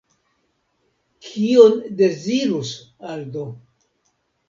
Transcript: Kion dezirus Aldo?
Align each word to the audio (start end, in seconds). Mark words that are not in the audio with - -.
Kion 1.27 1.77
dezirus 2.01 2.75
Aldo? 3.15 3.49